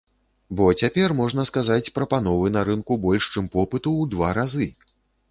Бо 0.59 0.65
цяпер, 0.83 1.09
можна 1.17 1.43
сказаць, 1.49 1.91
прапановы 1.97 2.53
на 2.55 2.63
рынку 2.69 2.97
больш, 3.03 3.27
чым 3.35 3.51
попыту, 3.57 3.93
у 4.05 4.09
два 4.15 4.31
разы. 4.39 4.67